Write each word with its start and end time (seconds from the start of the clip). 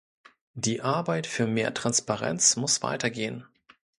Die 0.55 0.81
Arbeit 0.81 1.27
für 1.27 1.45
mehr 1.45 1.75
Transparenz 1.75 2.55
muss 2.55 2.81
weitergehen. 2.81 3.45